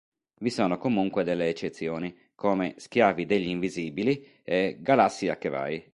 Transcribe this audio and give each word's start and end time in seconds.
Vi 0.39 0.49
sono 0.49 0.79
comunque 0.79 1.23
delle 1.23 1.47
eccezioni, 1.47 2.17
come 2.33 2.73
"Schiavi 2.77 3.27
degli 3.27 3.49
invisibili" 3.49 4.27
e 4.41 4.77
"Galassia 4.79 5.37
che 5.37 5.49
vai". 5.49 5.89